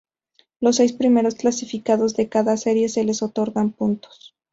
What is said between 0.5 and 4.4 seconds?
Los seis primeros clasificados de cada serie se les otorgan puntos.